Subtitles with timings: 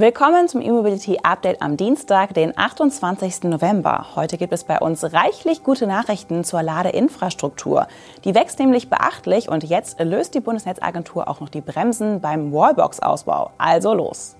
[0.00, 3.42] Willkommen zum E-Mobility Update am Dienstag, den 28.
[3.42, 4.14] November.
[4.14, 7.88] Heute gibt es bei uns reichlich gute Nachrichten zur Ladeinfrastruktur.
[8.24, 13.50] Die wächst nämlich beachtlich und jetzt löst die Bundesnetzagentur auch noch die Bremsen beim Wallbox-Ausbau.
[13.58, 14.36] Also los!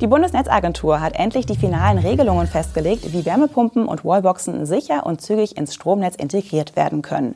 [0.00, 5.58] Die Bundesnetzagentur hat endlich die finalen Regelungen festgelegt, wie Wärmepumpen und Wallboxen sicher und zügig
[5.58, 7.34] ins Stromnetz integriert werden können.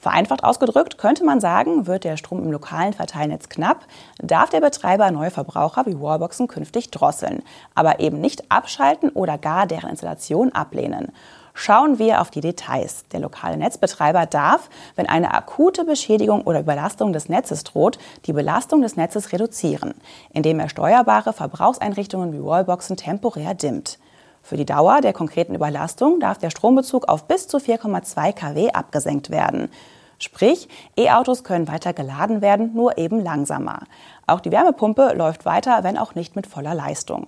[0.00, 3.84] Vereinfacht ausgedrückt könnte man sagen, wird der Strom im lokalen Verteilnetz knapp,
[4.16, 7.42] darf der Betreiber neue Verbraucher wie Wallboxen künftig drosseln,
[7.74, 11.12] aber eben nicht abschalten oder gar deren Installation ablehnen.
[11.52, 13.04] Schauen wir auf die Details.
[13.12, 18.80] Der lokale Netzbetreiber darf, wenn eine akute Beschädigung oder Überlastung des Netzes droht, die Belastung
[18.80, 19.92] des Netzes reduzieren,
[20.32, 23.98] indem er steuerbare Verbrauchseinrichtungen wie Wallboxen temporär dimmt.
[24.42, 29.30] Für die Dauer der konkreten Überlastung darf der Strombezug auf bis zu 4,2 kW abgesenkt
[29.30, 29.70] werden.
[30.18, 30.68] Sprich,
[30.98, 33.80] E-Autos können weiter geladen werden, nur eben langsamer.
[34.26, 37.26] Auch die Wärmepumpe läuft weiter, wenn auch nicht mit voller Leistung.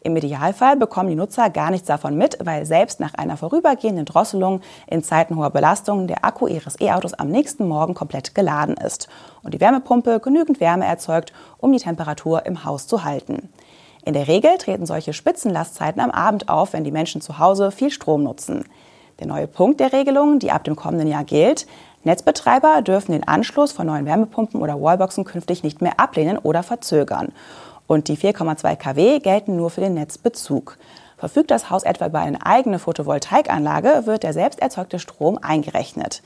[0.00, 4.60] Im Idealfall bekommen die Nutzer gar nichts davon mit, weil selbst nach einer vorübergehenden Drosselung
[4.86, 9.08] in Zeiten hoher Belastung der Akku ihres E-Autos am nächsten Morgen komplett geladen ist
[9.42, 13.48] und die Wärmepumpe genügend Wärme erzeugt, um die Temperatur im Haus zu halten.
[14.04, 17.90] In der Regel treten solche Spitzenlastzeiten am Abend auf, wenn die Menschen zu Hause viel
[17.90, 18.66] Strom nutzen.
[19.18, 21.66] Der neue Punkt der Regelung, die ab dem kommenden Jahr gilt,
[22.02, 27.32] Netzbetreiber dürfen den Anschluss von neuen Wärmepumpen oder Wallboxen künftig nicht mehr ablehnen oder verzögern.
[27.86, 30.76] Und die 4,2 kW gelten nur für den Netzbezug.
[31.16, 36.22] Verfügt das Haus etwa über eine eigene Photovoltaikanlage, wird der selbst erzeugte Strom eingerechnet.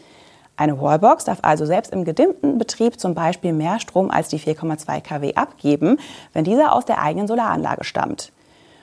[0.58, 5.00] Eine Wallbox darf also selbst im gedimmten Betrieb zum Beispiel mehr Strom als die 4,2
[5.00, 5.98] kW abgeben,
[6.32, 8.32] wenn dieser aus der eigenen Solaranlage stammt.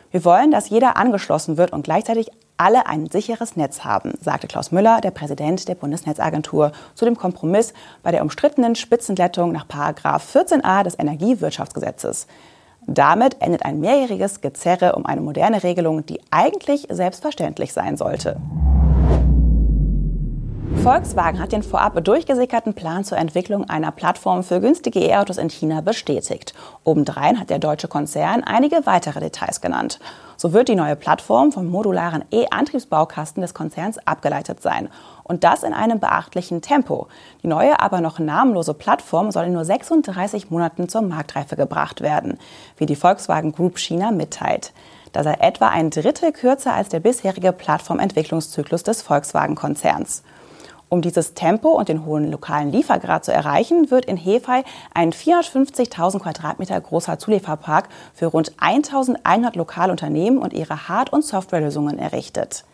[0.09, 4.71] Wir wollen, dass jeder angeschlossen wird und gleichzeitig alle ein sicheres Netz haben, sagte Klaus
[4.71, 10.97] Müller, der Präsident der Bundesnetzagentur, zu dem Kompromiss bei der umstrittenen Spitzenlettung nach 14a des
[10.97, 12.27] Energiewirtschaftsgesetzes.
[12.87, 18.37] Damit endet ein mehrjähriges Gezerre um eine moderne Regelung, die eigentlich selbstverständlich sein sollte.
[20.73, 25.81] Volkswagen hat den vorab durchgesickerten Plan zur Entwicklung einer Plattform für günstige E-Autos in China
[25.81, 26.53] bestätigt.
[26.83, 29.99] Obendrein hat der deutsche Konzern einige weitere Details genannt.
[30.37, 34.89] So wird die neue Plattform vom modularen E-Antriebsbaukasten des Konzerns abgeleitet sein.
[35.23, 37.08] Und das in einem beachtlichen Tempo.
[37.43, 42.39] Die neue, aber noch namenlose Plattform soll in nur 36 Monaten zur Marktreife gebracht werden,
[42.77, 44.73] wie die Volkswagen Group China mitteilt.
[45.14, 50.23] Das sei etwa ein Drittel kürzer als der bisherige Plattformentwicklungszyklus des Volkswagen-Konzerns.
[50.87, 54.63] Um dieses Tempo und den hohen lokalen Liefergrad zu erreichen, wird in Hefei
[54.93, 62.65] ein 450.000 Quadratmeter großer Zulieferpark für rund 1.100 Lokalunternehmen und ihre Hard- und Softwarelösungen errichtet.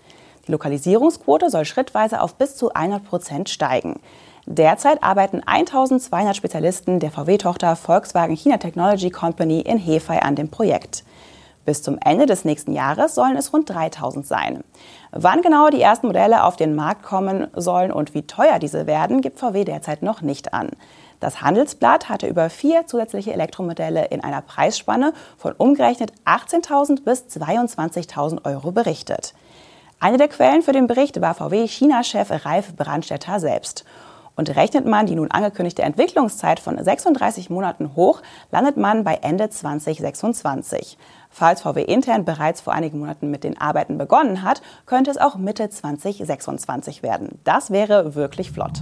[0.48, 4.00] Die Lokalisierungsquote soll schrittweise auf bis zu 100 Prozent steigen.
[4.46, 11.04] Derzeit arbeiten 1200 Spezialisten der VW-Tochter Volkswagen China Technology Company in Hefei an dem Projekt.
[11.66, 14.64] Bis zum Ende des nächsten Jahres sollen es rund 3000 sein.
[15.12, 19.22] Wann genau die ersten Modelle auf den Markt kommen sollen und wie teuer diese werden,
[19.22, 20.70] gibt VW derzeit noch nicht an.
[21.20, 28.44] Das Handelsblatt hatte über vier zusätzliche Elektromodelle in einer Preisspanne von umgerechnet 18.000 bis 22.000
[28.46, 29.36] Euro berichtet.
[30.00, 33.86] Eine der Quellen für den Bericht war VW-China-Chef Ralf Brandstätter selbst.
[34.42, 39.52] Und rechnet man die nun angekündigte Entwicklungszeit von 36 Monaten hoch, landet man bei Ende
[39.52, 40.98] 2026.
[41.30, 45.36] Falls VW intern bereits vor einigen Monaten mit den Arbeiten begonnen hat, könnte es auch
[45.36, 47.38] Mitte 2026 werden.
[47.44, 48.82] Das wäre wirklich flott.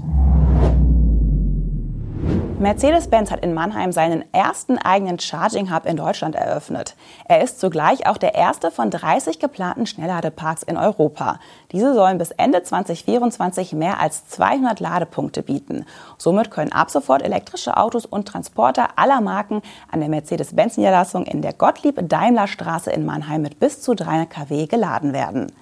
[2.59, 6.97] Mercedes-Benz hat in Mannheim seinen ersten eigenen Charging Hub in Deutschland eröffnet.
[7.25, 11.39] Er ist zugleich auch der erste von 30 geplanten Schnellladeparks in Europa.
[11.71, 15.85] Diese sollen bis Ende 2024 mehr als 200 Ladepunkte bieten.
[16.17, 21.53] Somit können ab sofort elektrische Autos und Transporter aller Marken an der Mercedes-Benz-Niederlassung in der
[21.53, 25.53] Gottlieb-Daimler-Straße in Mannheim mit bis zu 300 kW geladen werden.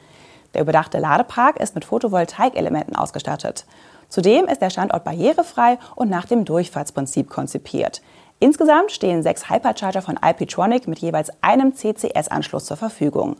[0.55, 3.65] Der überdachte Ladepark ist mit Photovoltaikelementen ausgestattet.
[4.09, 8.01] Zudem ist der Standort barrierefrei und nach dem Durchfahrtsprinzip konzipiert.
[8.39, 13.37] Insgesamt stehen sechs Hypercharger von IPtronic mit jeweils einem CCS-Anschluss zur Verfügung.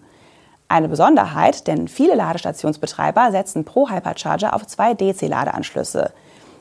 [0.70, 6.12] Eine Besonderheit, denn viele Ladestationsbetreiber setzen pro Hypercharger auf zwei DC-Ladeanschlüsse.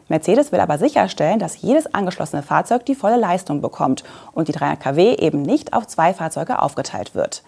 [0.09, 4.81] Mercedes will aber sicherstellen, dass jedes angeschlossene Fahrzeug die volle Leistung bekommt und die 300
[4.81, 7.43] kW eben nicht auf zwei Fahrzeuge aufgeteilt wird.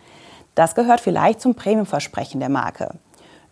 [0.57, 2.95] Das gehört vielleicht zum Premiumversprechen der Marke.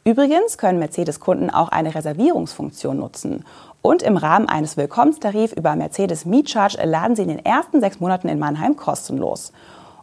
[0.06, 3.44] Übrigens können Mercedes-Kunden auch eine Reservierungsfunktion nutzen.
[3.82, 7.99] Und im Rahmen eines Willkommenstarifs über Mercedes Meet Charge laden sie in den ersten sechs
[7.99, 9.53] Monaten in Mannheim kostenlos.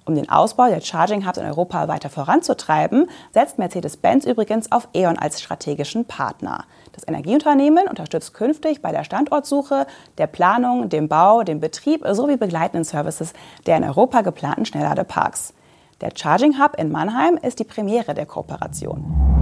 [0.03, 5.17] Um den Ausbau der Charging Hubs in Europa weiter voranzutreiben, setzt Mercedes-Benz übrigens auf E.ON
[5.17, 6.65] als strategischen Partner.
[6.91, 12.83] Das Energieunternehmen unterstützt künftig bei der Standortsuche, der Planung, dem Bau, dem Betrieb sowie begleitenden
[12.83, 13.31] Services
[13.67, 15.53] der in Europa geplanten Schnellladeparks.
[16.01, 19.32] Der Charging Hub in Mannheim ist die Premiere der Kooperation.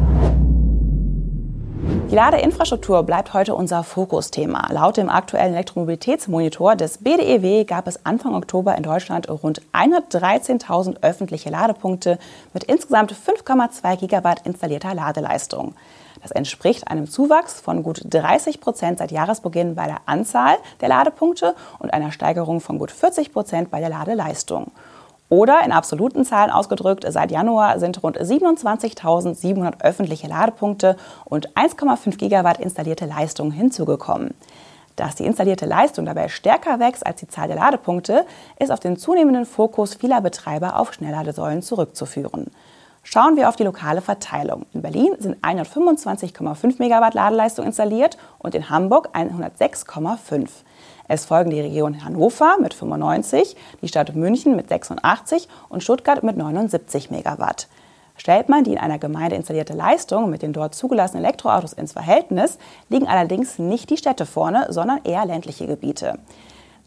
[2.12, 4.68] Die Ladeinfrastruktur bleibt heute unser Fokusthema.
[4.70, 11.50] Laut dem aktuellen Elektromobilitätsmonitor des BDEW gab es Anfang Oktober in Deutschland rund 113.000 öffentliche
[11.50, 12.20] Ladepunkte
[12.54, 15.74] mit insgesamt 5,2 Gigawatt installierter Ladeleistung.
[16.22, 21.56] Das entspricht einem Zuwachs von gut 30 Prozent seit Jahresbeginn bei der Anzahl der Ladepunkte
[21.80, 24.72] und einer Steigerung von gut 40 Prozent bei der Ladeleistung.
[25.32, 32.60] Oder in absoluten Zahlen ausgedrückt, seit Januar sind rund 27.700 öffentliche Ladepunkte und 1,5 Gigawatt
[32.60, 34.34] installierte Leistung hinzugekommen.
[34.98, 38.26] Dass die installierte Leistung dabei stärker wächst als die Zahl der Ladepunkte,
[38.60, 42.52] ist auf den zunehmenden Fokus vieler Betreiber auf Schnellladesäulen zurückzuführen.
[43.02, 44.66] Schauen wir auf die lokale Verteilung.
[44.74, 50.50] In Berlin sind 125,5 Megawatt Ladeleistung installiert und in Hamburg 106,5.
[51.14, 56.38] Es folgen die Region Hannover mit 95, die Stadt München mit 86 und Stuttgart mit
[56.38, 57.68] 79 Megawatt.
[58.16, 62.60] Stellt man die in einer Gemeinde installierte Leistung mit den dort zugelassenen Elektroautos ins Verhältnis,
[62.88, 66.18] liegen allerdings nicht die Städte vorne, sondern eher ländliche Gebiete.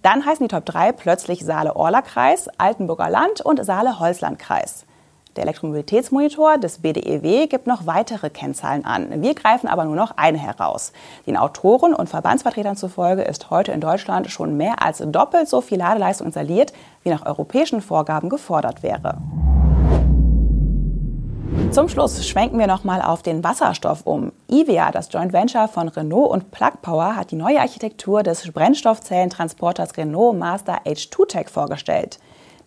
[0.00, 4.87] Dann heißen die Top 3 plötzlich Saale-Orla-Kreis, Altenburger Land und Saale-Holzland-Kreis.
[5.36, 9.20] Der Elektromobilitätsmonitor des BDEW gibt noch weitere Kennzahlen an.
[9.20, 10.92] Wir greifen aber nur noch eine heraus.
[11.26, 15.78] Den Autoren und Verbandsvertretern zufolge ist heute in Deutschland schon mehr als doppelt so viel
[15.78, 16.72] Ladeleistung installiert,
[17.02, 19.19] wie nach europäischen Vorgaben gefordert wäre.
[21.72, 24.30] Zum Schluss schwenken wir nochmal auf den Wasserstoff um.
[24.48, 29.96] IVEA, das Joint Venture von Renault und Plug Power, hat die neue Architektur des Brennstoffzellentransporters
[29.96, 32.20] Renault Master H2 Tech vorgestellt.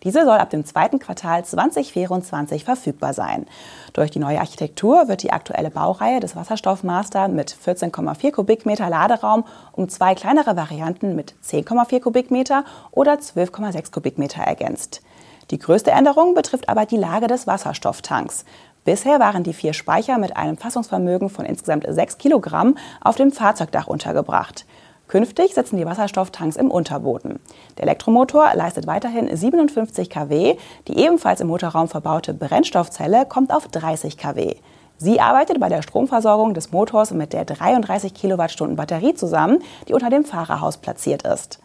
[0.04, 3.46] Diese soll ab dem zweiten Quartal 2024 verfügbar sein.
[3.92, 9.88] Durch die neue Architektur wird die aktuelle Baureihe des Wasserstoffmaster mit 14,4 Kubikmeter Laderaum um
[9.88, 15.02] zwei kleinere Varianten mit 10,4 Kubikmeter oder 12,6 Kubikmeter ergänzt.
[15.50, 18.44] Die größte Änderung betrifft aber die Lage des Wasserstofftanks.
[18.84, 23.86] Bisher waren die vier Speicher mit einem Fassungsvermögen von insgesamt 6 Kilogramm auf dem Fahrzeugdach
[23.86, 24.66] untergebracht.
[25.08, 27.40] Künftig sitzen die Wasserstofftanks im Unterboden.
[27.78, 30.56] Der Elektromotor leistet weiterhin 57 kW.
[30.86, 34.56] Die ebenfalls im Motorraum verbaute Brennstoffzelle kommt auf 30 kW.
[34.98, 40.10] Sie arbeitet bei der Stromversorgung des Motors mit der 33 Kilowattstunden Batterie zusammen, die unter
[40.10, 41.60] dem Fahrerhaus platziert ist.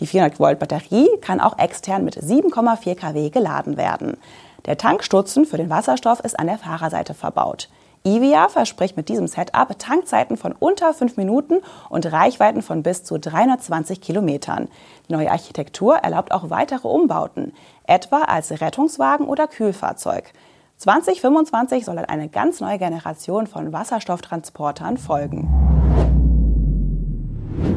[0.00, 4.18] Die 400 Volt Batterie kann auch extern mit 7,4 kW geladen werden.
[4.66, 7.68] Der Tankstutzen für den Wasserstoff ist an der Fahrerseite verbaut.
[8.04, 13.18] IVIA verspricht mit diesem Setup Tankzeiten von unter fünf Minuten und Reichweiten von bis zu
[13.18, 14.68] 320 Kilometern.
[15.08, 17.52] Die neue Architektur erlaubt auch weitere Umbauten,
[17.86, 20.32] etwa als Rettungswagen oder Kühlfahrzeug.
[20.78, 25.48] 2025 soll dann eine ganz neue Generation von Wasserstofftransportern folgen.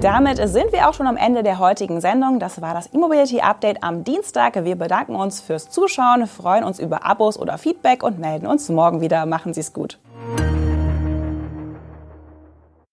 [0.01, 2.39] Damit sind wir auch schon am Ende der heutigen Sendung.
[2.39, 4.63] Das war das E-Mobility Update am Dienstag.
[4.63, 9.01] Wir bedanken uns fürs Zuschauen, freuen uns über Abos oder Feedback und melden uns morgen
[9.01, 9.27] wieder.
[9.27, 9.99] Machen Sie es gut.